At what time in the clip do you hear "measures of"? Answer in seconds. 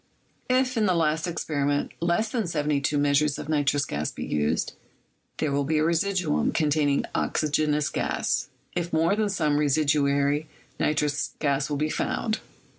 2.97-3.47